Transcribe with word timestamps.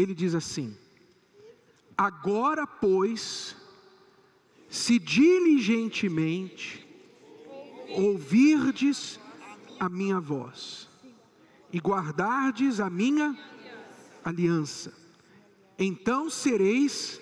ele 0.00 0.14
diz 0.14 0.34
assim: 0.34 0.76
Agora, 1.96 2.66
pois, 2.66 3.56
se 4.68 4.98
diligentemente 4.98 6.86
ouvirdes 7.90 9.18
a 9.80 9.88
minha 9.88 10.20
voz 10.20 10.88
e 11.72 11.78
guardardes 11.78 12.80
a 12.80 12.88
minha 12.88 13.36
aliança, 14.24 14.92
então 15.78 16.30
sereis 16.30 17.20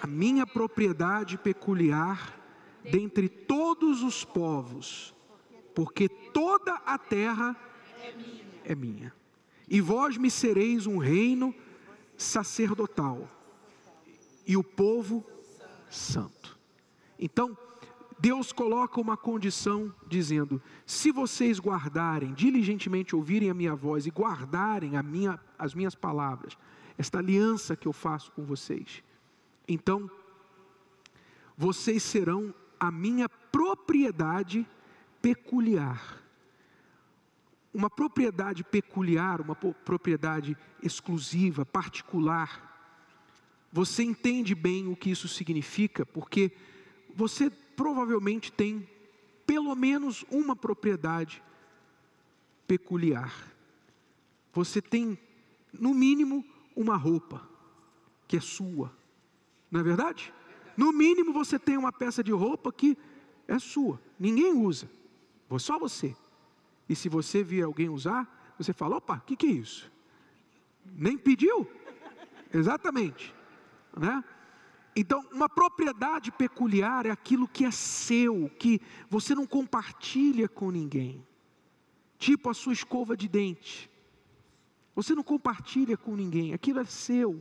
a 0.00 0.06
minha 0.06 0.46
propriedade 0.46 1.38
peculiar 1.38 2.40
dentre 2.82 3.28
todos 3.28 4.02
os 4.02 4.24
povos, 4.24 5.14
porque 5.74 6.08
toda 6.08 6.74
a 6.84 6.98
terra 6.98 7.56
é 8.64 8.74
minha. 8.74 9.14
E 9.72 9.80
vós 9.80 10.18
me 10.18 10.30
sereis 10.30 10.86
um 10.86 10.98
reino 10.98 11.54
sacerdotal 12.14 13.26
e 14.46 14.54
o 14.54 14.62
povo 14.62 15.26
santo. 15.88 16.58
Então, 17.18 17.56
Deus 18.18 18.52
coloca 18.52 19.00
uma 19.00 19.16
condição 19.16 19.90
dizendo: 20.06 20.60
se 20.84 21.10
vocês 21.10 21.58
guardarem, 21.58 22.34
diligentemente 22.34 23.16
ouvirem 23.16 23.48
a 23.48 23.54
minha 23.54 23.74
voz 23.74 24.04
e 24.04 24.10
guardarem 24.10 24.92
minha, 25.02 25.40
as 25.58 25.74
minhas 25.74 25.94
palavras, 25.94 26.54
esta 26.98 27.18
aliança 27.18 27.74
que 27.74 27.88
eu 27.88 27.94
faço 27.94 28.30
com 28.32 28.44
vocês, 28.44 29.02
então 29.66 30.10
vocês 31.56 32.02
serão 32.02 32.54
a 32.78 32.90
minha 32.90 33.26
propriedade 33.26 34.68
peculiar. 35.22 36.21
Uma 37.72 37.88
propriedade 37.88 38.62
peculiar, 38.62 39.40
uma 39.40 39.54
propriedade 39.54 40.56
exclusiva, 40.82 41.64
particular. 41.64 42.70
Você 43.72 44.02
entende 44.02 44.54
bem 44.54 44.88
o 44.88 44.96
que 44.96 45.10
isso 45.10 45.26
significa, 45.26 46.04
porque 46.04 46.52
você 47.14 47.50
provavelmente 47.50 48.52
tem 48.52 48.86
pelo 49.46 49.74
menos 49.74 50.24
uma 50.30 50.54
propriedade 50.54 51.42
peculiar. 52.66 53.34
Você 54.52 54.80
tem, 54.80 55.18
no 55.72 55.94
mínimo, 55.94 56.44
uma 56.76 56.96
roupa 56.96 57.46
que 58.28 58.36
é 58.36 58.40
sua, 58.40 58.90
não 59.70 59.80
é 59.80 59.82
verdade? 59.82 60.32
No 60.76 60.92
mínimo 60.92 61.32
você 61.32 61.58
tem 61.58 61.76
uma 61.76 61.92
peça 61.92 62.22
de 62.22 62.32
roupa 62.32 62.72
que 62.72 62.96
é 63.46 63.58
sua, 63.58 64.00
ninguém 64.18 64.54
usa, 64.54 64.90
só 65.58 65.78
você. 65.78 66.16
E 66.88 66.96
se 66.96 67.08
você 67.08 67.42
vir 67.42 67.62
alguém 67.62 67.88
usar, 67.88 68.54
você 68.58 68.72
fala: 68.72 68.96
opa, 68.96 69.16
o 69.16 69.20
que, 69.20 69.36
que 69.36 69.46
é 69.46 69.50
isso? 69.50 69.90
Nem 70.84 71.16
pediu? 71.16 71.68
Exatamente. 72.52 73.34
Né? 73.96 74.22
Então, 74.94 75.24
uma 75.32 75.48
propriedade 75.48 76.30
peculiar 76.30 77.06
é 77.06 77.10
aquilo 77.10 77.48
que 77.48 77.64
é 77.64 77.70
seu, 77.70 78.50
que 78.58 78.80
você 79.08 79.34
não 79.34 79.46
compartilha 79.46 80.48
com 80.48 80.70
ninguém. 80.70 81.26
Tipo 82.18 82.50
a 82.50 82.54
sua 82.54 82.72
escova 82.72 83.16
de 83.16 83.26
dente. 83.26 83.90
Você 84.94 85.14
não 85.14 85.22
compartilha 85.22 85.96
com 85.96 86.14
ninguém, 86.14 86.52
aquilo 86.52 86.80
é 86.80 86.84
seu. 86.84 87.40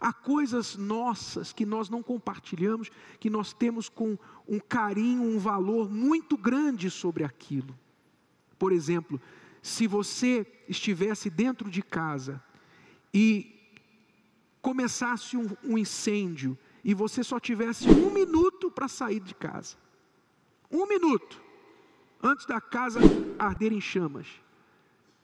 Há 0.00 0.12
coisas 0.12 0.76
nossas 0.76 1.52
que 1.52 1.64
nós 1.64 1.88
não 1.88 2.02
compartilhamos, 2.02 2.90
que 3.20 3.30
nós 3.30 3.52
temos 3.52 3.88
com 3.88 4.18
um 4.48 4.58
carinho, 4.58 5.22
um 5.22 5.38
valor 5.38 5.90
muito 5.90 6.36
grande 6.36 6.90
sobre 6.90 7.22
aquilo. 7.22 7.78
Por 8.60 8.72
exemplo, 8.72 9.18
se 9.62 9.86
você 9.86 10.46
estivesse 10.68 11.30
dentro 11.30 11.70
de 11.70 11.82
casa 11.82 12.44
e 13.12 13.58
começasse 14.60 15.34
um, 15.34 15.48
um 15.64 15.78
incêndio 15.78 16.58
e 16.84 16.92
você 16.92 17.24
só 17.24 17.40
tivesse 17.40 17.88
um 17.88 18.10
minuto 18.10 18.70
para 18.70 18.86
sair 18.86 19.18
de 19.18 19.34
casa, 19.34 19.78
um 20.70 20.86
minuto 20.86 21.42
antes 22.22 22.44
da 22.44 22.60
casa 22.60 23.00
arder 23.38 23.72
em 23.72 23.80
chamas, 23.80 24.26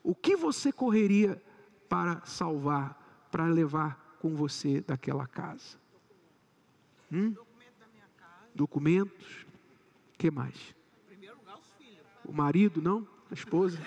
o 0.01 0.15
que 0.15 0.35
você 0.35 0.71
correria 0.71 1.39
para 1.87 2.25
salvar, 2.25 3.27
para 3.29 3.45
levar 3.45 4.17
com 4.19 4.35
você 4.35 4.81
daquela 4.81 5.27
casa? 5.27 5.77
Hum? 7.11 7.35
Documentos. 8.55 9.45
O 10.15 10.17
que 10.17 10.31
mais? 10.31 10.75
O 12.25 12.33
marido, 12.33 12.81
não? 12.81 13.07
A 13.29 13.33
esposa? 13.33 13.77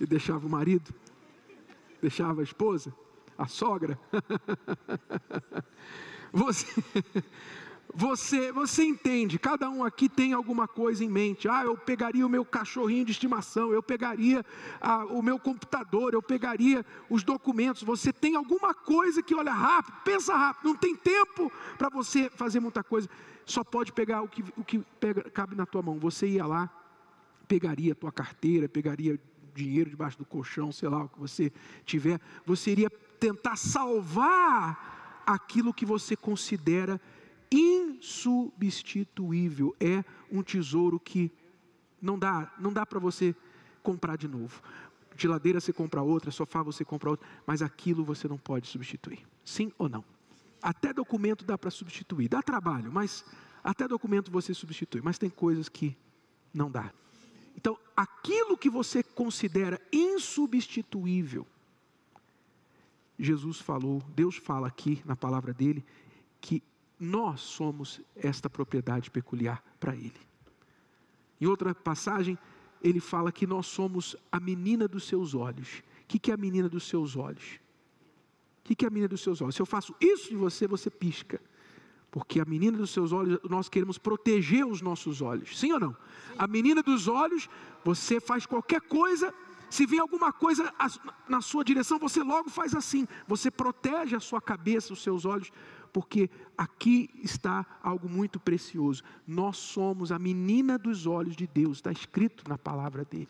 E 0.00 0.06
deixava 0.06 0.46
o 0.46 0.50
marido? 0.50 0.92
Deixava 2.00 2.40
a 2.40 2.44
esposa? 2.44 2.92
A 3.38 3.46
sogra? 3.46 3.98
Você, 6.32 6.66
você, 7.94 8.52
você 8.52 8.84
entende, 8.84 9.38
cada 9.38 9.68
um 9.68 9.84
aqui 9.84 10.08
tem 10.08 10.32
alguma 10.32 10.68
coisa 10.68 11.04
em 11.04 11.08
mente. 11.08 11.48
Ah, 11.48 11.64
eu 11.64 11.76
pegaria 11.76 12.26
o 12.26 12.28
meu 12.28 12.44
cachorrinho 12.44 13.04
de 13.04 13.12
estimação, 13.12 13.72
eu 13.72 13.82
pegaria 13.82 14.44
ah, 14.80 15.04
o 15.06 15.22
meu 15.22 15.38
computador, 15.38 16.14
eu 16.14 16.22
pegaria 16.22 16.84
os 17.08 17.22
documentos. 17.22 17.82
Você 17.82 18.12
tem 18.12 18.36
alguma 18.36 18.74
coisa 18.74 19.22
que 19.22 19.34
olha 19.34 19.52
rápido, 19.52 19.96
pensa 20.04 20.36
rápido, 20.36 20.66
não 20.66 20.76
tem 20.76 20.94
tempo 20.94 21.50
para 21.78 21.88
você 21.88 22.30
fazer 22.30 22.60
muita 22.60 22.82
coisa. 22.82 23.08
Só 23.44 23.64
pode 23.64 23.92
pegar 23.92 24.22
o 24.22 24.28
que, 24.28 24.44
o 24.56 24.64
que 24.64 24.78
pega, 25.00 25.22
cabe 25.30 25.54
na 25.54 25.66
tua 25.66 25.82
mão. 25.82 25.98
Você 25.98 26.26
ia 26.28 26.46
lá, 26.46 26.70
pegaria 27.48 27.92
a 27.92 27.96
tua 27.96 28.12
carteira, 28.12 28.68
pegaria 28.68 29.18
dinheiro 29.54 29.90
debaixo 29.90 30.18
do 30.18 30.24
colchão, 30.24 30.70
sei 30.70 30.88
lá 30.88 31.04
o 31.04 31.08
que 31.08 31.18
você 31.18 31.52
tiver. 31.84 32.20
Você 32.46 32.70
iria 32.70 32.90
tentar 33.18 33.56
salvar 33.56 35.22
aquilo 35.26 35.74
que 35.74 35.84
você 35.84 36.16
considera 36.16 37.00
insubstituível, 37.50 39.74
é 39.80 40.04
um 40.30 40.42
tesouro 40.42 41.00
que 41.00 41.32
não 42.00 42.18
dá, 42.18 42.50
não 42.58 42.72
dá 42.72 42.86
para 42.86 42.98
você 42.98 43.36
comprar 43.82 44.16
de 44.16 44.28
novo. 44.28 44.62
Geladeira 45.16 45.60
você 45.60 45.72
compra 45.72 46.02
outra, 46.02 46.30
sofá 46.30 46.62
você 46.62 46.84
compra 46.84 47.10
outra, 47.10 47.26
mas 47.46 47.62
aquilo 47.62 48.04
você 48.04 48.28
não 48.28 48.38
pode 48.38 48.68
substituir. 48.68 49.26
Sim 49.44 49.72
ou 49.76 49.88
não? 49.88 50.04
Até 50.62 50.92
documento 50.92 51.44
dá 51.44 51.58
para 51.58 51.70
substituir, 51.70 52.28
dá 52.28 52.42
trabalho, 52.42 52.92
mas 52.92 53.24
até 53.62 53.88
documento 53.88 54.30
você 54.30 54.54
substitui, 54.54 55.00
mas 55.02 55.18
tem 55.18 55.28
coisas 55.28 55.68
que 55.68 55.96
não 56.52 56.70
dá. 56.70 56.92
Então, 57.56 57.76
aquilo 57.96 58.56
que 58.56 58.70
você 58.70 59.02
considera 59.02 59.80
insubstituível, 59.92 61.46
Jesus 63.18 63.58
falou, 63.58 64.02
Deus 64.14 64.36
fala 64.36 64.68
aqui 64.68 65.02
na 65.04 65.14
palavra 65.14 65.52
dele, 65.52 65.84
que 66.40 66.62
nós 67.00 67.40
somos 67.40 68.00
esta 68.14 68.50
propriedade 68.50 69.10
peculiar 69.10 69.64
para 69.80 69.96
Ele. 69.96 70.12
Em 71.40 71.46
outra 71.46 71.74
passagem, 71.74 72.38
ele 72.82 73.00
fala 73.00 73.32
que 73.32 73.46
nós 73.46 73.66
somos 73.66 74.14
a 74.30 74.38
menina 74.38 74.86
dos 74.86 75.04
seus 75.04 75.34
olhos. 75.34 75.82
O 76.02 76.06
que 76.06 76.30
é 76.30 76.34
a 76.34 76.36
menina 76.36 76.68
dos 76.68 76.84
seus 76.84 77.16
olhos? 77.16 77.58
O 78.58 78.74
que 78.74 78.84
é 78.84 78.88
a 78.88 78.90
menina 78.90 79.08
dos 79.08 79.22
seus 79.22 79.40
olhos? 79.40 79.54
Se 79.54 79.62
eu 79.62 79.66
faço 79.66 79.94
isso 80.00 80.28
de 80.28 80.36
você, 80.36 80.66
você 80.66 80.90
pisca. 80.90 81.40
Porque 82.10 82.40
a 82.40 82.44
menina 82.44 82.76
dos 82.76 82.90
seus 82.90 83.12
olhos, 83.12 83.38
nós 83.48 83.68
queremos 83.68 83.96
proteger 83.96 84.66
os 84.66 84.82
nossos 84.82 85.22
olhos. 85.22 85.58
Sim 85.58 85.72
ou 85.72 85.80
não? 85.80 85.92
Sim. 85.92 86.34
A 86.36 86.46
menina 86.46 86.82
dos 86.82 87.08
olhos, 87.08 87.48
você 87.84 88.20
faz 88.20 88.44
qualquer 88.44 88.80
coisa, 88.82 89.32
se 89.70 89.86
vem 89.86 90.00
alguma 90.00 90.32
coisa 90.32 90.74
na 91.28 91.40
sua 91.40 91.64
direção, 91.64 91.98
você 91.98 92.22
logo 92.22 92.50
faz 92.50 92.74
assim. 92.74 93.06
Você 93.28 93.50
protege 93.50 94.16
a 94.16 94.20
sua 94.20 94.40
cabeça, 94.40 94.92
os 94.92 95.02
seus 95.02 95.24
olhos, 95.24 95.52
porque 95.92 96.28
aqui 96.58 97.08
está 97.22 97.64
algo 97.80 98.08
muito 98.08 98.40
precioso. 98.40 99.02
Nós 99.26 99.56
somos 99.56 100.10
a 100.10 100.18
menina 100.18 100.76
dos 100.76 101.06
olhos 101.06 101.36
de 101.36 101.46
Deus, 101.46 101.78
está 101.78 101.92
escrito 101.92 102.48
na 102.48 102.58
palavra 102.58 103.04
dele. 103.04 103.28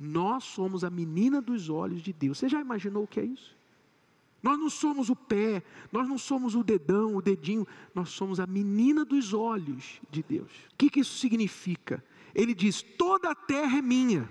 Nós 0.00 0.44
somos 0.44 0.84
a 0.84 0.90
menina 0.90 1.40
dos 1.40 1.68
olhos 1.68 2.02
de 2.02 2.12
Deus. 2.12 2.38
Você 2.38 2.48
já 2.48 2.60
imaginou 2.60 3.04
o 3.04 3.06
que 3.06 3.20
é 3.20 3.24
isso? 3.24 3.54
Nós 4.42 4.58
não 4.58 4.68
somos 4.68 5.08
o 5.08 5.16
pé, 5.16 5.62
nós 5.90 6.06
não 6.08 6.18
somos 6.18 6.54
o 6.54 6.62
dedão, 6.62 7.16
o 7.16 7.22
dedinho, 7.22 7.66
nós 7.94 8.10
somos 8.10 8.38
a 8.38 8.46
menina 8.46 9.02
dos 9.02 9.32
olhos 9.32 10.00
de 10.10 10.22
Deus. 10.22 10.50
O 10.72 10.76
que, 10.76 10.90
que 10.90 11.00
isso 11.00 11.18
significa? 11.18 12.04
Ele 12.34 12.54
diz: 12.54 12.82
toda 12.82 13.30
a 13.30 13.34
terra 13.34 13.78
é 13.78 13.82
minha, 13.82 14.28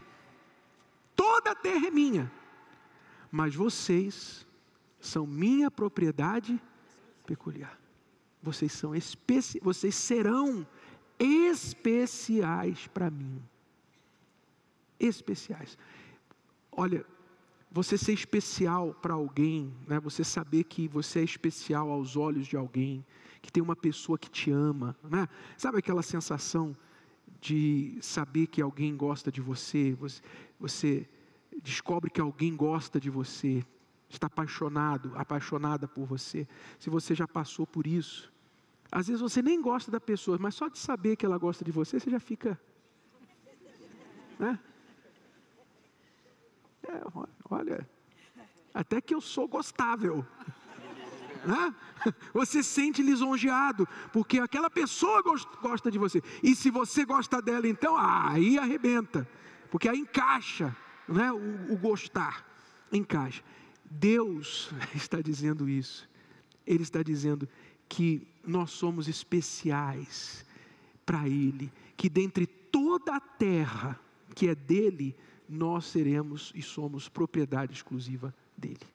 toda 1.16 1.52
a 1.52 1.56
terra 1.56 1.88
é 1.88 1.92
minha, 1.92 2.32
mas 3.32 3.56
vocês 3.56 4.46
são 5.00 5.26
minha 5.26 5.70
propriedade 5.70 6.62
peculiar. 7.26 7.80
Vocês 8.42 8.72
são 8.74 8.94
especi 8.94 9.60
vocês 9.62 9.96
serão 9.96 10.68
especiais 11.20 12.88
para 12.88 13.10
mim. 13.10 13.42
Especiais. 15.00 15.78
Olha, 16.72 17.06
você 17.72 17.98
ser 17.98 18.14
especial 18.14 18.94
para 18.94 19.14
alguém, 19.14 19.74
né? 19.88 20.00
você 20.00 20.24
saber 20.24 20.64
que 20.66 20.88
você 20.88 21.20
é 21.20 21.24
especial 21.24 21.90
aos 21.90 22.16
olhos 22.16 22.46
de 22.46 22.56
alguém, 22.56 23.06
que 23.42 23.52
tem 23.52 23.64
uma 23.64 23.76
pessoa 23.76 24.18
que 24.18 24.30
te 24.30 24.52
ama, 24.52 24.96
né? 25.04 25.28
sabe 25.58 25.80
aquela 25.80 26.04
sensação 26.04 26.76
de 27.44 27.98
saber 28.00 28.48
que 28.48 28.62
alguém 28.62 28.96
gosta 28.96 29.30
de 29.30 29.42
você, 29.42 29.94
você, 29.96 30.22
você 30.58 31.10
descobre 31.62 32.10
que 32.10 32.22
alguém 32.22 32.56
gosta 32.56 33.02
de 33.02 33.10
você, 33.10 33.66
está 34.10 34.28
apaixonado, 34.28 35.12
apaixonada 35.16 35.86
por 35.86 36.06
você, 36.06 36.48
se 36.80 36.90
você 36.90 37.14
já 37.14 37.28
passou 37.28 37.68
por 37.68 37.86
isso, 37.86 38.32
às 38.90 39.08
vezes 39.08 39.22
você 39.22 39.42
nem 39.42 39.62
gosta 39.62 39.92
da 39.92 40.00
pessoa, 40.00 40.38
mas 40.40 40.56
só 40.56 40.70
de 40.70 40.80
saber 40.80 41.18
que 41.18 41.26
ela 41.26 41.38
gosta 41.38 41.66
de 41.66 41.72
você, 41.72 42.00
você 42.00 42.10
já 42.10 42.20
fica. 42.20 42.58
Né? 44.40 44.58
É, 46.84 47.02
olha, 47.50 47.90
até 48.74 49.02
que 49.02 49.14
eu 49.14 49.20
sou 49.20 49.50
gostável. 49.50 50.26
Né? 51.46 51.76
Você 52.34 52.64
sente 52.64 53.02
lisonjeado, 53.02 53.88
porque 54.12 54.40
aquela 54.40 54.70
pessoa 54.70 55.22
gosta 55.62 55.92
de 55.92 55.98
você. 55.98 56.22
E 56.42 56.56
se 56.56 56.70
você 56.70 57.06
gosta 57.06 57.42
dela, 57.42 57.68
então, 57.68 57.96
aí 57.98 58.58
arrebenta, 58.58 59.28
porque 59.70 59.90
aí 59.90 59.98
encaixa 59.98 60.76
né? 61.08 61.32
o, 61.32 61.74
o 61.74 61.78
gostar, 61.78 62.46
encaixa. 62.92 63.44
Deus 63.90 64.72
está 64.96 65.22
dizendo 65.22 65.70
isso. 65.70 66.10
Ele 66.66 66.84
está 66.84 67.04
dizendo 67.04 67.48
que 67.90 68.28
nós 68.46 68.72
somos 68.72 69.08
especiais 69.08 70.46
para 71.06 71.28
Ele, 71.28 71.72
que 71.96 72.10
dentre 72.10 72.48
toda 72.48 73.16
a 73.16 73.20
terra 73.20 74.00
que 74.34 74.48
é 74.48 74.56
dele, 74.56 75.16
nós 75.48 75.86
seremos 75.86 76.52
e 76.56 76.62
somos 76.62 77.08
propriedade 77.08 77.74
exclusiva 77.74 78.34
dele. 78.58 78.93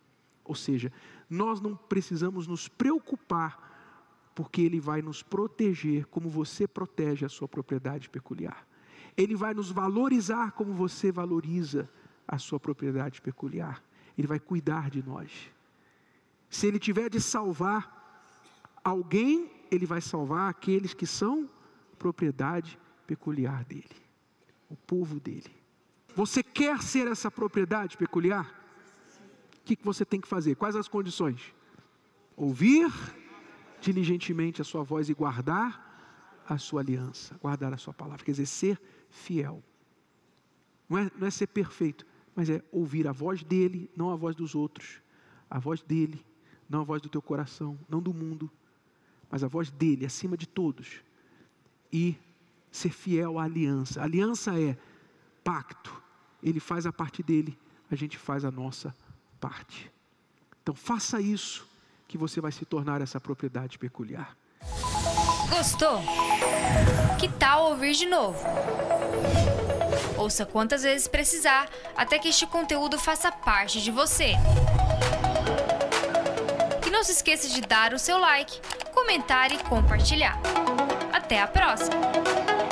Ou 0.48 0.54
seja, 0.54 0.90
nós 1.28 1.60
não 1.60 1.76
precisamos 1.76 2.46
nos 2.46 2.66
preocupar, 2.66 4.32
porque 4.34 4.62
Ele 4.62 4.80
vai 4.80 5.02
nos 5.02 5.22
proteger 5.22 6.06
como 6.06 6.30
você 6.30 6.66
protege 6.66 7.26
a 7.26 7.28
sua 7.28 7.46
propriedade 7.46 8.08
peculiar. 8.08 8.66
Ele 9.14 9.36
vai 9.36 9.52
nos 9.52 9.70
valorizar 9.70 10.52
como 10.52 10.72
você 10.72 11.12
valoriza 11.12 11.86
a 12.26 12.38
sua 12.38 12.58
propriedade 12.58 13.20
peculiar. 13.20 13.82
Ele 14.16 14.26
vai 14.26 14.40
cuidar 14.40 14.88
de 14.88 15.06
nós. 15.06 15.30
Se 16.48 16.66
Ele 16.66 16.78
tiver 16.78 17.10
de 17.10 17.20
salvar 17.20 18.24
alguém, 18.82 19.50
Ele 19.70 19.84
vai 19.84 20.00
salvar 20.00 20.48
aqueles 20.48 20.94
que 20.94 21.06
são 21.06 21.48
propriedade 21.98 22.78
peculiar 23.06 23.64
dele, 23.64 23.96
o 24.70 24.76
povo 24.76 25.20
dele. 25.20 25.50
Você 26.16 26.42
quer 26.42 26.82
ser 26.82 27.06
essa 27.06 27.30
propriedade 27.30 27.98
peculiar? 27.98 28.57
O 29.74 29.76
que 29.76 29.84
você 29.84 30.04
tem 30.04 30.20
que 30.20 30.26
fazer? 30.26 30.54
Quais 30.54 30.74
as 30.76 30.88
condições? 30.88 31.54
Ouvir 32.36 32.90
diligentemente 33.80 34.62
a 34.62 34.64
sua 34.64 34.82
voz 34.82 35.10
e 35.10 35.14
guardar 35.14 36.42
a 36.48 36.56
sua 36.56 36.80
aliança, 36.80 37.36
guardar 37.42 37.74
a 37.74 37.76
sua 37.76 37.92
palavra, 37.92 38.24
quer 38.24 38.30
dizer, 38.30 38.46
ser 38.46 38.80
fiel. 39.10 39.62
Não 40.88 40.96
é, 40.96 41.10
não 41.18 41.26
é 41.26 41.30
ser 41.30 41.48
perfeito, 41.48 42.06
mas 42.34 42.48
é 42.48 42.62
ouvir 42.72 43.06
a 43.06 43.12
voz 43.12 43.44
dele, 43.44 43.90
não 43.94 44.10
a 44.10 44.16
voz 44.16 44.34
dos 44.34 44.54
outros, 44.54 45.02
a 45.50 45.58
voz 45.58 45.82
dele, 45.82 46.24
não 46.68 46.80
a 46.80 46.84
voz 46.84 47.02
do 47.02 47.08
teu 47.10 47.20
coração, 47.20 47.78
não 47.88 48.00
do 48.00 48.14
mundo, 48.14 48.50
mas 49.30 49.44
a 49.44 49.48
voz 49.48 49.70
dele 49.70 50.06
acima 50.06 50.36
de 50.36 50.48
todos. 50.48 51.02
E 51.92 52.16
ser 52.70 52.90
fiel 52.90 53.38
à 53.38 53.44
aliança. 53.44 54.00
A 54.00 54.04
aliança 54.04 54.58
é 54.58 54.78
pacto. 55.44 56.02
Ele 56.42 56.60
faz 56.60 56.86
a 56.86 56.92
parte 56.92 57.22
dele, 57.22 57.58
a 57.90 57.94
gente 57.94 58.16
faz 58.16 58.44
a 58.44 58.50
nossa 58.50 58.94
parte. 59.40 59.90
Então 60.62 60.74
faça 60.74 61.20
isso, 61.20 61.66
que 62.06 62.18
você 62.18 62.40
vai 62.40 62.52
se 62.52 62.64
tornar 62.64 63.00
essa 63.00 63.20
propriedade 63.20 63.78
peculiar. 63.78 64.36
Gostou? 65.48 66.00
Que 67.18 67.28
tal 67.28 67.70
ouvir 67.70 67.94
de 67.94 68.06
novo? 68.06 68.38
Ouça 70.16 70.44
quantas 70.44 70.82
vezes 70.82 71.08
precisar, 71.08 71.68
até 71.96 72.18
que 72.18 72.28
este 72.28 72.46
conteúdo 72.46 72.98
faça 72.98 73.30
parte 73.32 73.80
de 73.80 73.90
você. 73.90 74.32
E 76.86 76.90
não 76.90 77.02
se 77.04 77.12
esqueça 77.12 77.48
de 77.48 77.60
dar 77.60 77.94
o 77.94 77.98
seu 77.98 78.18
like 78.18 78.60
comentar 78.92 79.52
e 79.52 79.58
compartilhar. 79.64 80.38
Até 81.12 81.40
a 81.40 81.46
próxima! 81.46 82.67